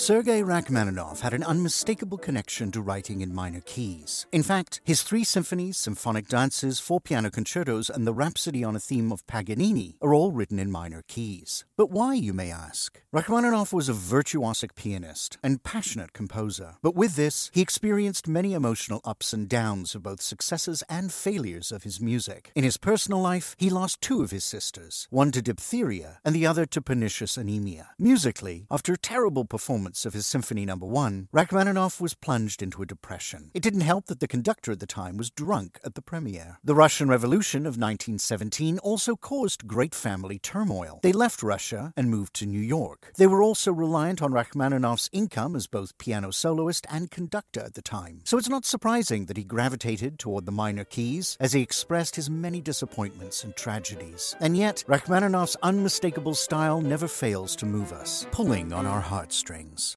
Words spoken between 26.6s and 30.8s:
to pernicious anemia. Musically, after a terrible performance, of his Symphony No.